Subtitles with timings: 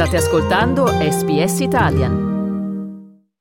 [0.00, 2.30] State ascoltando SBS Italian.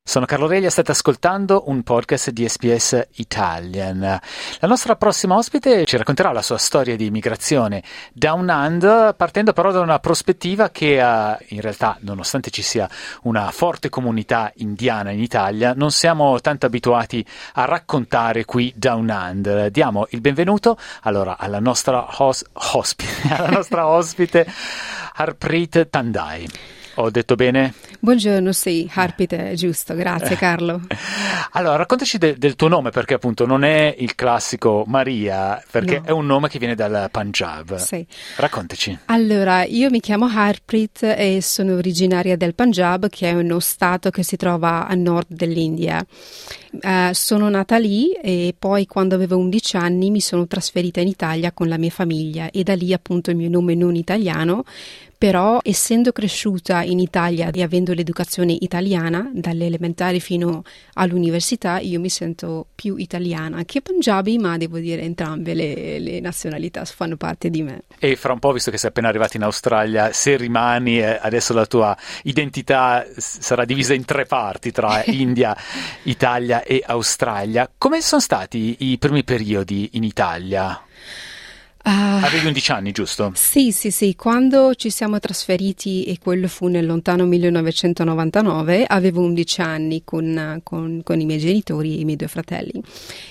[0.04, 4.00] Sono Carlo Reglia, state ascoltando un podcast di SPS Italian.
[4.02, 7.82] La nostra prossima ospite ci racconterà la sua storia di immigrazione
[8.12, 12.90] down under, partendo però da una prospettiva che uh, in realtà, nonostante ci sia
[13.22, 19.72] una forte comunità indiana in Italia, non siamo tanto abituati a raccontare qui down under.
[19.72, 24.46] Diamo il benvenuto allora alla nostra, hos- ospite, alla nostra ospite
[25.20, 26.48] Harpreet Tandai.
[26.96, 27.74] Ho detto bene?
[28.00, 30.82] Buongiorno, sì, Harpite, giusto, grazie Carlo.
[31.52, 36.06] allora, raccontaci de- del tuo nome perché appunto non è il classico Maria, perché no.
[36.06, 37.76] è un nome che viene dal Punjab.
[37.76, 38.06] Sì.
[38.38, 38.98] Raccontaci.
[39.06, 44.24] Allora, io mi chiamo Harpreet e sono originaria del Punjab, che è uno stato che
[44.24, 46.06] si trova a nord dell'India.
[46.72, 51.52] Uh, sono nata lì e poi quando avevo 11 anni mi sono trasferita in Italia
[51.52, 54.64] con la mia famiglia e da lì appunto il mio nome non italiano
[55.20, 62.08] però essendo cresciuta in Italia e avendo l'educazione italiana dalle elementari fino all'università io mi
[62.08, 67.62] sento più italiana che punjabi ma devo dire entrambe le, le nazionalità fanno parte di
[67.62, 71.20] me e fra un po' visto che sei appena arrivata in Australia se rimani eh,
[71.22, 75.54] adesso la tua identità sarà divisa in tre parti tra India,
[76.04, 80.82] Italia e Australia come sono stati i primi periodi in Italia?
[81.90, 83.32] Uh, Avevi 11 anni, giusto?
[83.34, 84.16] Sì, sì, sì.
[84.16, 91.02] Quando ci siamo trasferiti, e quello fu nel lontano 1999, avevo 11 anni con, con,
[91.04, 92.80] con, i miei genitori e i miei due fratelli.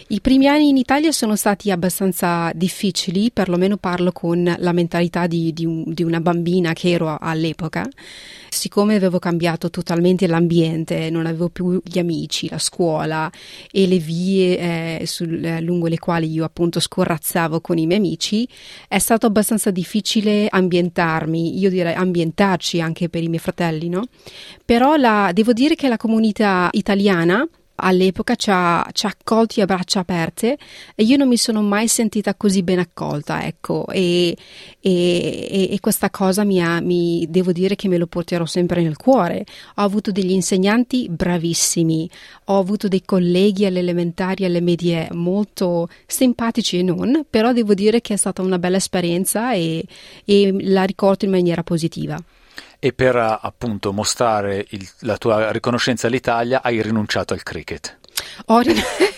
[0.08, 5.52] I primi anni in Italia sono stati abbastanza difficili, perlomeno parlo con la mentalità di,
[5.52, 7.88] di, di una bambina che ero all'epoca.
[8.48, 13.30] Siccome avevo cambiato totalmente l'ambiente, non avevo più gli amici, la scuola
[13.70, 17.98] e le vie eh, sul, eh, lungo le quali io appunto scorrazzavo con i miei
[18.00, 18.47] amici,
[18.88, 24.04] è stato abbastanza difficile ambientarmi, io direi ambientarci anche per i miei fratelli, no?
[24.64, 27.46] Però la, devo dire che la comunità italiana
[27.80, 30.58] all'epoca ci ha, ci ha, accolti a braccia aperte
[30.94, 34.36] e io non mi sono mai sentita così ben accolta, ecco, e,
[34.80, 38.96] e, e questa cosa mi, ha, mi devo dire che me lo porterò sempre nel
[38.96, 39.44] cuore.
[39.76, 42.08] Ho avuto degli insegnanti bravissimi,
[42.46, 47.74] ho avuto dei colleghi alle elementari e alle medie molto simpatici e non, però devo
[47.74, 49.84] dire che è stata una bella esperienza e,
[50.24, 52.22] e la ricordo in maniera positiva
[52.78, 57.98] e per appunto mostrare il, la tua riconoscenza all'Italia hai rinunciato al cricket.
[58.46, 59.16] Ho rinunciato.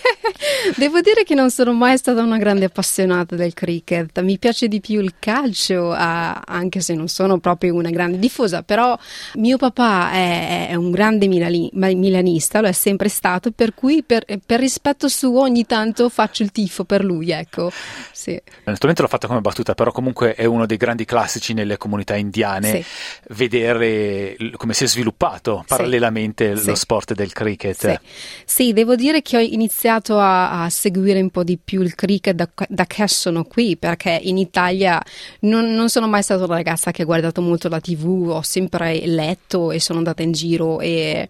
[0.75, 4.79] Devo dire che non sono mai stata una grande appassionata del cricket, mi piace di
[4.79, 8.97] più il calcio, anche se non sono proprio una grande diffusa, però
[9.35, 14.25] mio papà è, è un grande milani, milanista, lo è sempre stato, per cui per,
[14.45, 17.71] per, rispetto suo ogni tanto faccio il tifo per lui, ecco.
[18.11, 18.39] Sì.
[18.63, 22.71] Naturalmente l'ho fatta come battuta, però comunque è uno dei grandi classici nelle comunità indiane,
[22.71, 22.85] sì.
[23.29, 26.67] vedere come si è sviluppato parallelamente sì.
[26.67, 27.99] lo sport del cricket.
[28.45, 28.73] Sì.
[28.73, 32.49] devo dire che ho iniziato a a, seguire un po' di più il cricket da,
[32.67, 35.01] da che sono qui, perché in Italia
[35.41, 39.05] non, non, sono mai stata una ragazza che ha guardato molto la tv, ho sempre
[39.05, 41.27] letto e sono andata in giro e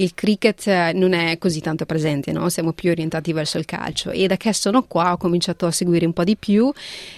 [0.00, 2.48] il cricket non è così tanto presente, no?
[2.48, 6.06] siamo più orientati verso il calcio e da che sono qua ho cominciato a seguire
[6.06, 6.72] un po' di più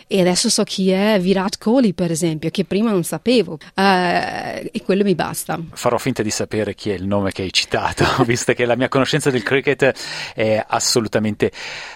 [0.06, 4.82] e adesso so chi è Virat Kohli per esempio, che prima non sapevo uh, e
[4.84, 5.60] quello mi basta.
[5.72, 8.88] Farò finta di sapere chi è il nome che hai citato, visto che la mia
[8.88, 9.92] conoscenza del cricket
[10.34, 11.41] è assolutamente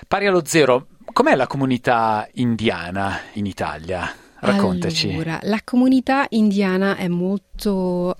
[0.08, 0.86] pari allo zero.
[1.12, 4.12] Com'è la comunità indiana in Italia?
[4.38, 5.12] Raccontaci.
[5.12, 7.55] Allora, la comunità indiana è molto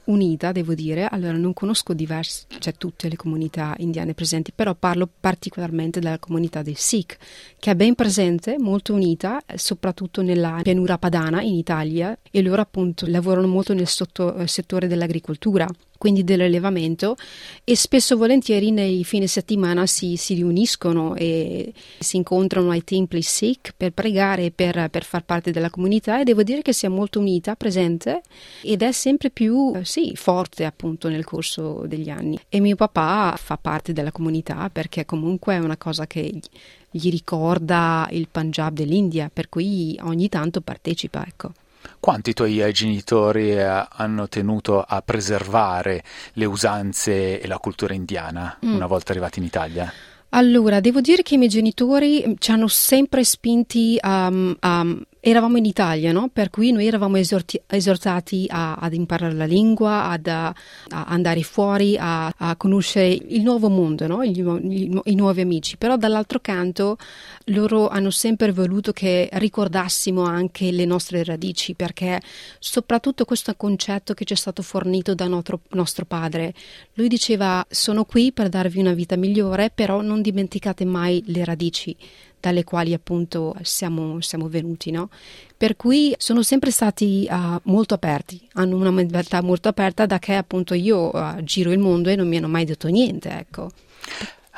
[0.04, 1.06] unita, devo dire.
[1.06, 6.62] Allora, non conosco diverse, cioè tutte le comunità indiane presenti, però parlo particolarmente della comunità
[6.62, 7.16] dei Sikh,
[7.58, 13.06] che è ben presente, molto unita, soprattutto nella pianura padana in Italia, e loro appunto
[13.06, 17.16] lavorano molto nel sotto, eh, settore dell'agricoltura quindi dell'allevamento
[17.64, 23.22] e spesso e volentieri nei fine settimana si, si, riuniscono e si incontrano ai templi
[23.22, 26.88] Sikh per pregare per, per far parte della comunità e devo dire che si è
[26.88, 28.22] molto unita, presente
[28.62, 33.56] ed è sempre più sì, forte appunto nel corso degli anni e mio papà fa
[33.56, 36.40] parte della comunità perché comunque è una cosa che
[36.90, 41.52] gli ricorda il Punjab dell'India per cui ogni tanto partecipa ecco.
[42.00, 46.02] Quanti tuoi eh, genitori eh, hanno tenuto a preservare
[46.32, 48.75] le usanze e la cultura indiana mm.
[48.75, 49.93] una volta arrivati in Italia?
[50.31, 54.26] Allora, devo dire che i miei genitori ci hanno sempre spinti a,
[54.58, 54.96] a
[55.31, 56.28] eravamo in Italia, no?
[56.32, 60.55] per cui noi eravamo esorti- esortati a, ad imparare la lingua, ad, a,
[60.88, 64.25] andare fuori, a, a, conoscere il nuovo mondo, no?
[64.25, 65.76] Gli, gli, i nuovi amici.
[65.76, 66.96] Però dall'altro canto
[67.46, 72.20] loro hanno sempre voluto che ricordassimo anche le nostre radici, perché
[72.61, 76.55] soprattutto questo concetto che ci è stato fornito da nostro, nostro padre.
[76.94, 81.96] Lui diceva sono qui per darvi una vita migliore, però non dimenticate mai le radici
[82.46, 85.08] dalle quali appunto siamo, siamo venuti, no?
[85.56, 90.34] Per cui sono sempre stati uh, molto aperti, hanno una mentalità molto aperta da che
[90.34, 93.70] appunto io uh, giro il mondo e non mi hanno mai detto niente, ecco.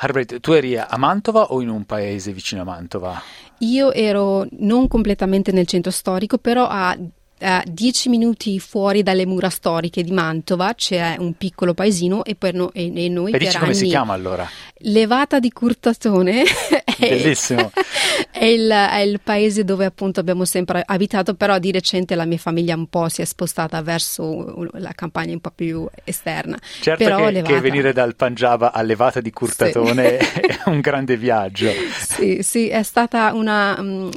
[0.01, 3.21] Herbert, tu eri a Mantova o in un paese vicino a Mantova?
[3.59, 6.95] Io ero non completamente nel centro storico, però a
[7.39, 12.53] a dieci minuti fuori dalle mura storiche di Mantova c'è un piccolo paesino e, per
[12.53, 13.57] no, e, e noi e per anni...
[13.57, 14.47] come si chiama allora?
[14.81, 16.43] Levata di Curtatone
[16.99, 17.71] Bellissimo.
[18.31, 22.37] è, il, è, il, paese dove appunto abbiamo sempre abitato, però di recente la mia
[22.37, 26.57] famiglia un po' si è spostata verso la campagna un po' più esterna.
[26.81, 27.53] Certo però che, Levata...
[27.53, 30.39] che, venire dal Punjab a Levata di Curtatone sì.
[30.41, 31.71] è un grande viaggio.
[31.97, 34.09] Sì, sì, è stata una, mm,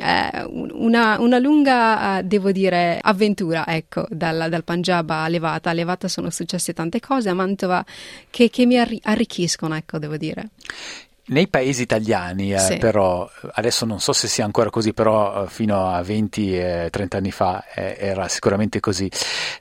[0.73, 5.71] una, una lunga, eh, devo dire, avventura, ecco, dal, dal Punjab a Levata.
[5.71, 7.85] A Levata sono successe tante cose, a Mantova
[8.29, 10.51] che, che mi arricchiscono, ecco, devo dire.
[11.25, 12.79] Nei paesi italiani, eh, sì.
[12.79, 17.65] però, adesso non so se sia ancora così, però eh, fino a 20-30 anni fa
[17.73, 19.09] eh, era sicuramente così.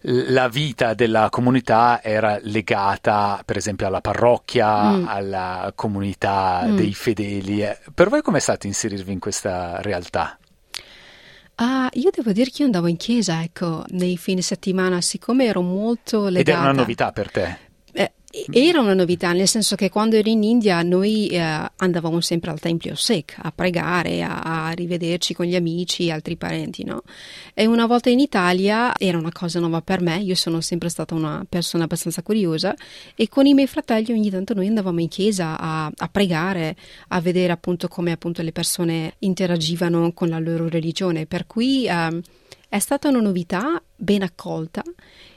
[0.02, 5.08] La vita della comunità era legata, per esempio, alla parrocchia, mm.
[5.08, 6.76] alla comunità mm.
[6.76, 7.62] dei fedeli.
[7.62, 7.78] Eh.
[7.94, 10.40] Per voi com'è stato inserirvi in questa realtà?
[11.64, 15.62] Ah, io devo dire che io andavo in chiesa, ecco, nei fine settimana, siccome ero
[15.62, 16.40] molto legata...
[16.40, 17.58] Ed era una novità per te?
[18.32, 22.50] Eh, era una novità, nel senso che quando ero in India noi eh, andavamo sempre
[22.50, 27.04] al Tempio Sikh a pregare, a, a, rivederci con gli amici e altri parenti, no?
[27.54, 31.14] E una volta in Italia era una cosa nuova per me, io sono sempre stata
[31.14, 32.74] una persona abbastanza curiosa
[33.16, 36.78] e con i miei fratelli ogni tanto noi andavamo in chiesa a, a pregare,
[37.10, 41.86] a vedere appunto come appunto le persone interagivano con la loro religione, per cui...
[41.86, 42.22] Eh,
[42.72, 44.82] è stata una novità ben accolta.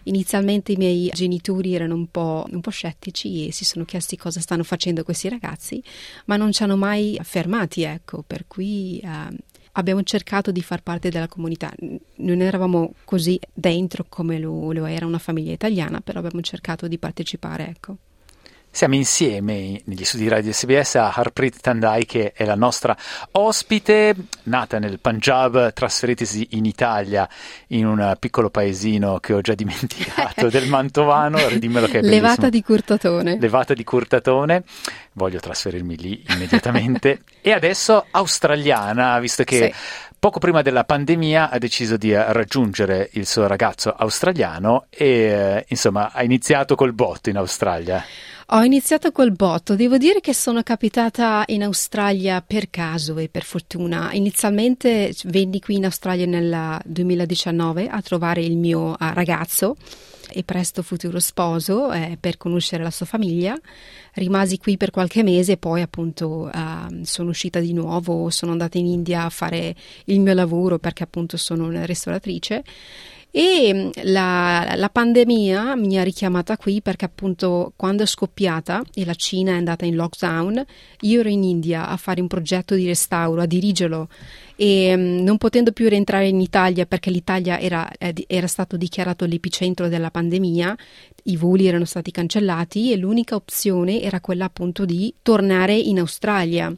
[0.05, 4.39] Inizialmente i miei genitori erano un po', un po', scettici e si sono chiesti cosa
[4.39, 5.83] stanno facendo questi ragazzi,
[6.27, 9.37] ma non ci hanno mai fermati, ecco, per cui eh,
[9.73, 11.75] abbiamo cercato di far parte della comunità.
[12.19, 16.99] Non eravamo così dentro come lo, lo era una famiglia italiana, però abbiamo cercato di
[16.99, 17.97] partecipare, ecco.
[18.75, 22.97] Siamo insieme negli studi radio SBS a Harpreet Tandai che è la nostra
[23.31, 27.29] ospite, nata nel Punjab, trasferitasi in Italia
[27.69, 32.27] in un piccolo paesino che ho già dimenticato del Mantovano, dimmelo che è bellissimo.
[32.27, 33.39] Levata di Curtatone.
[33.39, 34.65] Levata di Curtatone,
[35.13, 37.21] voglio trasferirmi lì immediatamente.
[37.43, 40.03] e adesso australiana, visto che sì.
[40.19, 46.13] Poco prima della pandemia ha deciso di raggiungere il suo ragazzo australiano e eh, insomma
[46.13, 48.03] ha iniziato col botto in Australia.
[48.49, 53.43] Ho iniziato col botto, devo dire che sono capitata in Australia per caso e per
[53.43, 54.13] fortuna.
[54.13, 59.77] Inizialmente venni qui in Australia nel 2019 a trovare il mio uh, ragazzo
[60.31, 63.59] e presto futuro sposo eh, per conoscere la sua famiglia.
[64.13, 68.77] Rimasi qui per qualche mese e poi appunto uh, sono uscita di nuovo, sono andata
[68.77, 69.75] in India a fare
[70.05, 72.63] il mio lavoro perché appunto sono una ristoratrice
[73.37, 79.05] e mm, la, la, pandemia mi ha richiamata qui perché appunto quando è scoppiata e
[79.05, 80.65] la Cina è andata in lockdown,
[81.01, 84.09] io ero in India a fare un progetto di restauro, a dirigerlo.
[84.55, 87.91] E mm, non potendo più rientrare in Italia perché l'Italia era,
[88.29, 90.77] era stato dichiarato l'epicentro della pandemia,
[91.25, 96.73] i voli erano stati cancellati e l'unica opzione era quella appunto di tornare in Australia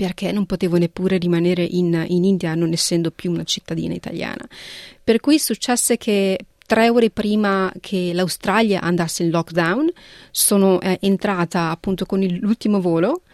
[0.00, 4.48] perché non potevo neppure rimanere in, in India non essendo più una cittadina italiana.
[5.04, 9.90] Per cui successe che tre ore prima che l'Australia andasse in lockdown
[10.30, 13.24] sono eh, entrata appunto con l'ultimo volo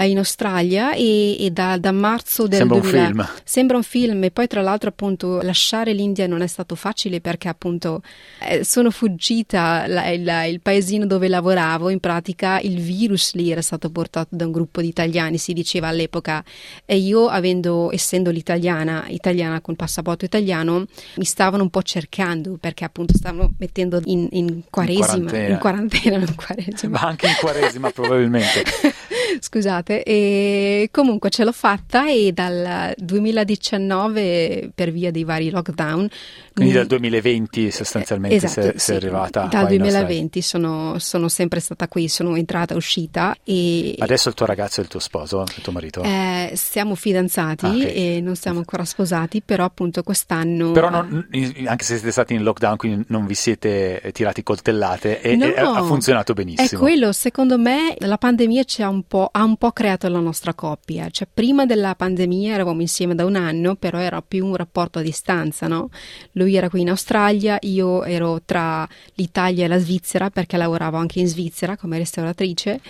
[0.00, 3.28] in Australia e, e da, da, marzo del sembra 2000 un film.
[3.44, 7.48] sembra un film e poi tra l'altro appunto lasciare l'India non è stato facile perché
[7.48, 8.02] appunto
[8.40, 11.90] eh, sono fuggita la, la, il paesino dove lavoravo.
[11.90, 15.88] In pratica il virus lì era stato portato da un gruppo di italiani si diceva
[15.88, 16.42] all'epoca.
[16.84, 22.84] E io avendo essendo l'italiana italiana con passaporto italiano mi stavano un po' cercando perché
[22.84, 27.00] appunto stavano mettendo in, in quaresima in quarantena, in quarantena quaresima.
[27.00, 28.64] Ma anche in quaresima probabilmente
[29.40, 36.08] Scusate, e comunque ce l'ho fatta e dal 2019 per via dei vari lockdown.
[36.54, 38.78] Quindi dal 2020 sostanzialmente esatto, sei, sì.
[38.78, 39.48] sei arrivata.
[39.50, 43.34] Dal 2020 sono, sono, sempre stata qui, sono entrata e uscita.
[43.42, 46.02] E Adesso il tuo ragazzo è il tuo sposo, il tuo marito?
[46.02, 48.16] Eh, siamo fidanzati ah, okay.
[48.16, 50.72] e non siamo ancora sposati, però appunto quest'anno...
[50.72, 51.26] Però non,
[51.66, 55.58] anche se siete stati in lockdown, quindi non vi siete tirati coltellate e, no, e
[55.58, 56.80] ha funzionato benissimo.
[56.80, 60.20] È quello, secondo me la pandemia ci ha un po', ha un po' creato la
[60.20, 61.08] nostra coppia.
[61.10, 65.02] Cioè prima della pandemia eravamo insieme da un anno, però era più un rapporto a
[65.02, 65.90] distanza, no?
[66.32, 71.20] Lui era qui in Australia, io ero tra l'Italia e la Svizzera perché lavoravo anche
[71.20, 72.80] in Svizzera come restauratrice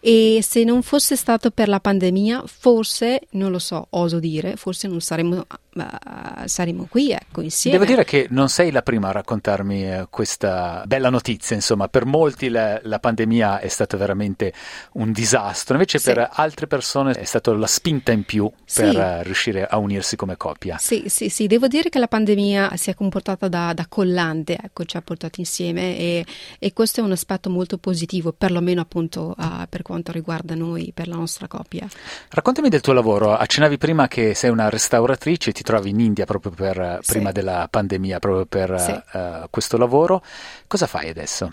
[0.00, 4.86] e se non fosse stato per la pandemia forse, non lo so, oso dire, forse
[4.86, 7.78] non saremmo, uh, saremmo qui ecco, insieme.
[7.78, 12.04] Devo dire che non sei la prima a raccontarmi uh, questa bella notizia, insomma, per
[12.04, 14.52] molti la, la, pandemia è stata veramente
[14.92, 16.12] un disastro, invece sì.
[16.12, 18.96] per altre persone è stata la spinta in più per sì.
[18.96, 20.78] uh, riuscire a unirsi come coppia.
[20.78, 24.84] Sì, sì, sì, devo dire che la pandemia si è comportata da, da collante, ecco,
[24.84, 26.24] ci ha portato insieme e,
[26.58, 29.34] e, questo è un aspetto molto positivo, perlomeno appunto
[29.68, 31.88] per quanto riguarda noi, per la nostra coppia.
[32.30, 36.52] Raccontami del tuo lavoro, accennavi prima che sei una restauratrice, ti trovi in India proprio
[36.52, 37.14] per, sì.
[37.14, 39.16] prima della pandemia, proprio per sì.
[39.16, 40.22] uh, questo lavoro,
[40.68, 41.52] cosa fai adesso?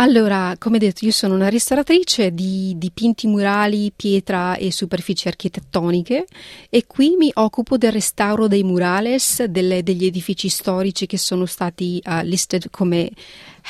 [0.00, 6.24] Allora, come detto, io sono una ristoratrice di dipinti murali, pietra e superfici architettoniche
[6.70, 12.00] e qui mi occupo del restauro dei murales delle, degli edifici storici che sono stati
[12.04, 13.10] uh, listed come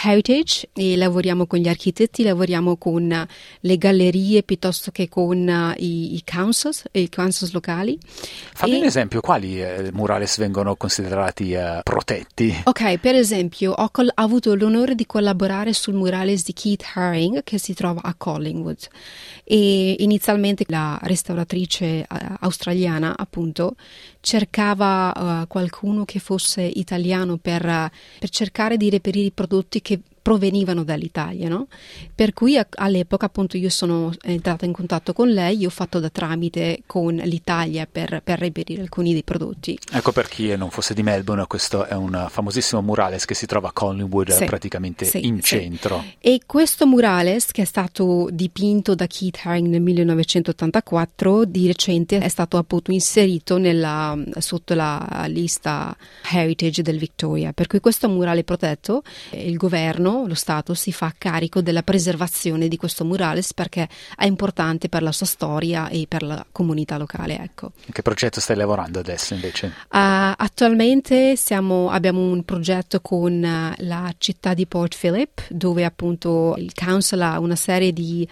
[0.04, 3.26] heritage e lavoriamo con gli architetti, lavoriamo con
[3.60, 7.98] le gallerie piuttosto che con uh, i, i, councils, i councils locali.
[8.54, 8.78] Fammi e...
[8.78, 12.62] un esempio, quali eh, murales vengono considerati eh, protetti?
[12.64, 17.58] Ok, per esempio ho col- avuto l'onore di collaborare sul murales di Keith Haring che
[17.58, 18.88] si trova a Collingwood.
[19.44, 23.76] E inizialmente la restauratrice uh, australiana appunto
[24.20, 30.00] cercava uh, qualcuno che fosse italiano per, uh, per cercare di reperire i prodotti che
[30.20, 31.68] provenivano dall'Italia, no?
[32.14, 36.08] Per cui all'epoca appunto io sono entrata in contatto con lei, io ho fatto da
[36.08, 39.78] tramite con l'Italia per, per reperire alcuni dei prodotti.
[39.92, 43.68] Ecco per chi non fosse di Melbourne, questo è un famosissimo murales che si trova
[43.68, 45.42] a Collingwood sì, praticamente sì, in sì.
[45.42, 46.04] centro.
[46.18, 52.28] E questo murales che è stato dipinto da Keith Haring nel 1984, di recente è
[52.28, 55.96] stato appunto inserito nella, sotto la lista
[56.30, 61.60] Heritage del Victoria, per cui questo murale protetto, il governo lo Stato si fa carico
[61.60, 66.44] della preservazione di questo murales perché è importante per la sua storia e per la
[66.50, 67.38] comunità locale.
[67.38, 67.72] Ecco.
[67.90, 69.66] Che progetto stai lavorando adesso invece?
[69.66, 76.54] Uh, attualmente siamo, abbiamo un progetto con uh, la città di Port Phillip dove appunto
[76.58, 78.26] il Council ha una serie di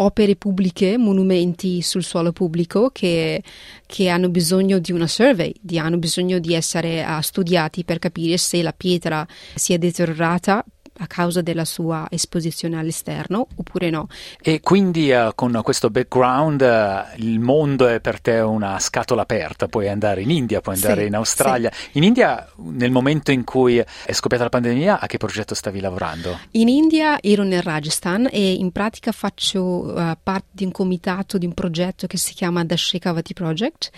[0.00, 3.42] opere pubbliche, monumenti sul suolo pubblico che,
[3.86, 8.36] che, hanno bisogno di una survey, di, hanno bisogno di essere uh, studiati per capire
[8.36, 10.64] se la pietra si è deteriorata
[10.98, 14.08] a causa della sua esposizione all'esterno oppure no.
[14.40, 19.68] E quindi uh, con questo background uh, il mondo è per te una scatola aperta,
[19.68, 21.70] puoi andare in India, puoi andare sì, in Australia.
[21.72, 21.98] Sì.
[21.98, 26.38] In India nel momento in cui è scoppiata la pandemia a che progetto stavi lavorando?
[26.52, 31.46] In India ero nel Rajasthan e in pratica faccio uh, parte di un comitato di
[31.46, 33.90] un progetto che si chiama The Shekhavati Project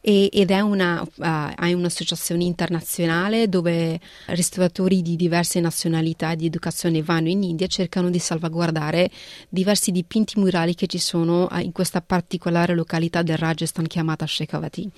[0.00, 1.04] e, ed è, una,
[1.56, 8.18] è un'associazione internazionale dove ristoratori di diverse nazionalità di educazione vanno in India cercano di
[8.18, 9.10] salvaguardare
[9.48, 14.90] diversi dipinti murali che ci sono eh, in questa particolare località del Rajasthan chiamata Shekhawati.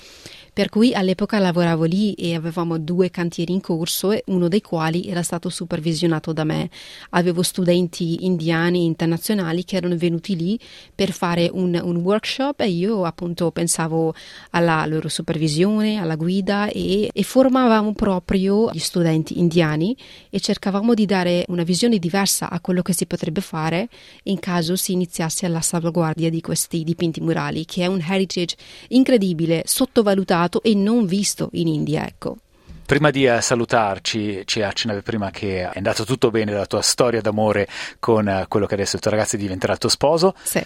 [0.52, 5.22] Per cui all'epoca lavoravo lì e avevamo due cantieri in corso, uno dei quali era
[5.22, 6.68] stato supervisionato da me.
[7.10, 10.58] Avevo studenti indiani internazionali che erano venuti lì
[10.92, 14.12] per fare un, un workshop e io appunto pensavo
[14.50, 19.96] alla loro supervisione, alla guida e, e formavamo proprio gli studenti indiani
[20.30, 23.88] e cercavamo di dare una visione diversa a quello che si potrebbe fare
[24.24, 28.56] in caso si iniziasse alla salvaguardia di questi dipinti murali, che è un heritage
[28.88, 32.36] incredibile, sottovalutato e non visto in India, ecco.
[32.84, 37.20] Prima di uh, salutarci, ci accennavi prima che è andato tutto bene la tua storia
[37.20, 37.68] d'amore
[38.00, 40.34] con uh, quello che adesso il tuo ragazzo diventerà il tuo sposo.
[40.42, 40.60] Sì.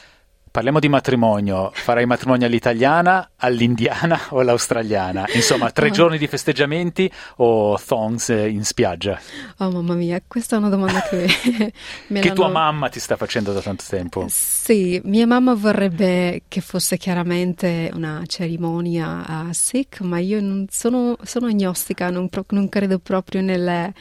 [0.54, 5.24] Parliamo di matrimonio, farai matrimonio all'italiana, all'indiana o all'australiana?
[5.34, 5.90] Insomma, tre oh.
[5.90, 9.18] giorni di festeggiamenti o thongs in spiaggia?
[9.58, 11.26] Oh mamma mia, questa è una domanda che
[12.06, 14.26] me Che tua mamma ti sta facendo da tanto tempo?
[14.28, 21.16] Sì, mia mamma vorrebbe che fosse chiaramente una cerimonia a Sikh, ma io non sono,
[21.24, 23.92] sono agnostica, non, non credo proprio nelle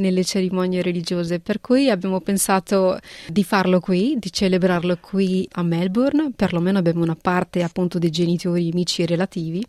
[0.00, 6.32] nelle cerimonie religiose, per cui abbiamo pensato di farlo qui, di celebrarlo qui a Melbourne
[6.34, 9.64] perlomeno abbiamo una parte appunto dei genitori, amici e relativi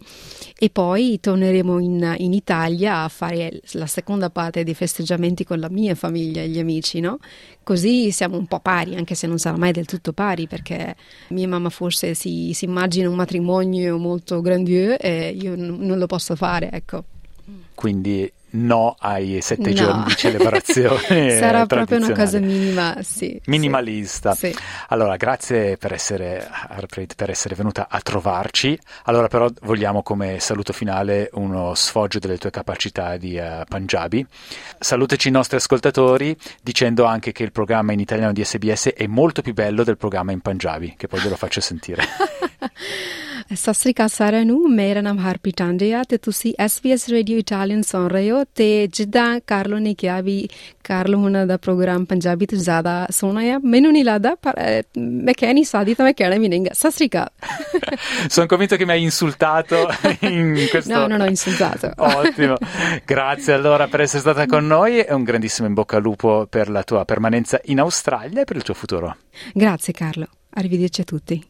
[0.57, 5.69] e poi torneremo in, in Italia a fare la seconda parte dei festeggiamenti con la
[5.69, 7.19] mia famiglia e gli amici, no?
[7.63, 10.95] Così siamo un po' pari, anche se non sarà mai del tutto pari, perché
[11.29, 16.07] mia mamma forse si, si immagina un matrimonio molto grandiose e io n- non lo
[16.07, 17.03] posso fare, ecco.
[17.75, 19.75] Quindi no ai sette no.
[19.75, 21.37] giorni di celebrazione.
[21.37, 23.39] Sarà proprio una cosa minima, sì.
[23.45, 24.33] Minimalista.
[24.33, 24.55] Sì.
[24.89, 26.47] Allora, grazie per essere,
[27.15, 28.77] per essere venuta a trovarci.
[29.05, 34.25] Allora, però, vogliamo come saluto finale uno sfoggio delle tue capacità di uh, Punjabi.
[34.79, 39.41] Salutaci i nostri ascoltatori dicendo anche che il programma in italiano di SBS è molto
[39.41, 42.03] più bello del programma in Punjabi, che poi ve lo faccio sentire.
[43.54, 47.82] Sat ਸ੍ਰੀ ਅਕਾਲ ਸਾਰਿਆਂ ਨੂੰ ਮੇਰਾ ਨਾਮ ਹਰਪ੍ਰੀਤ ਟਾਂਡੇ ਆ ਤੇ ਤੁਸੀਂ SBS radio Italian
[47.82, 50.48] ਸੁਣ ਰਹੇ ਹੋ ਤੇ ਜਿੱਦਾਂ ਕਾਰਲੋ ਨੇ ਕਿਹਾ ਵੀ
[50.84, 55.54] ਕਾਰਲੋ ਹੁਣਾਂ ਦਾ ਪ੍ਰੋਗਰਾਮ ਪੰਜਾਬੀ ਤੋਂ ਜ਼ਿਆਦਾ ਸੋਹਣਾ ਆ ਮੈਨੂੰ ਨਹੀਂ ਲੱਗਦਾ ਪਰ ਮੈਂ ਕਹਿ
[55.54, 57.28] ਨਹੀਂ ਸਕਦੀ ਤਾਂ ਮੈਂ ਕਹਿਣਾ ਵੀ ਨਹੀਂਗਾ ਸਤਿ ਸ੍ਰੀ ਅਕਾਲ
[58.28, 59.76] Sono convinto che mi hai insultato
[60.20, 60.92] in questo...
[60.92, 61.92] No, non ho insultato.
[61.96, 62.56] Ottimo.
[63.04, 66.68] Grazie allora per essere stata con noi e un grandissimo in bocca al lupo per
[66.68, 69.16] la tua permanenza in Australia e per il tuo futuro.
[69.54, 70.26] Grazie Carlo.
[70.50, 71.49] Arrivederci a tutti.